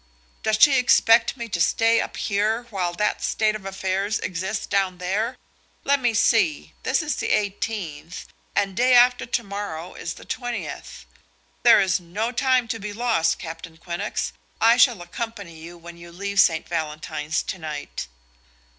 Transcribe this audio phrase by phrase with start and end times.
[0.41, 4.97] Does she expect me to stay up here while that state of affairs exists down
[4.97, 5.37] there?
[5.83, 8.25] Let me see: this is the eighteenth,
[8.55, 11.05] and day after to morrow is the twentieth.
[11.61, 14.33] There is no time to be lost, Captain Quinnox.
[14.59, 16.67] I shall accompany you when you leave St.
[16.67, 18.07] Valentine's to night."